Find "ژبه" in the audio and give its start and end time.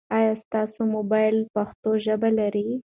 2.05-2.29